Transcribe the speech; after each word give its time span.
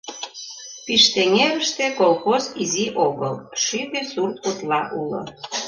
Пиштеҥерыште 0.85 1.85
колхоз 1.99 2.43
изи 2.61 2.87
огыл, 3.05 3.35
шӱдӧ 3.63 4.01
сурт 4.11 4.37
утла 4.49 4.81
уло. 4.99 5.21